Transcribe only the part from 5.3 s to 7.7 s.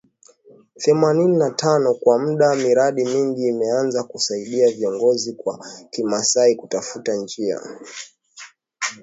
wa Kimasai kutafuta njia